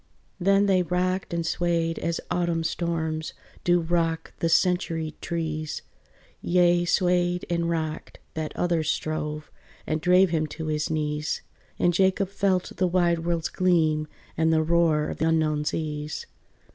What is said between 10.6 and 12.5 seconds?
his knees, And Jacob